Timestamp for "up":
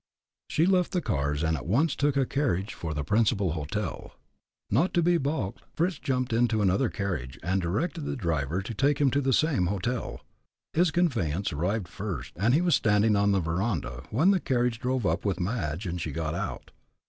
15.05-15.23